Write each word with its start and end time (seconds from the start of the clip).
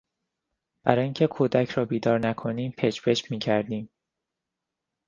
برای 0.83 1.03
اینکه 1.03 1.27
کودک 1.27 1.69
را 1.69 1.85
بیدار 1.85 2.19
نکنیم 2.19 2.71
پچ 2.77 3.07
پچ 3.09 3.31
میکردیم. 3.31 3.89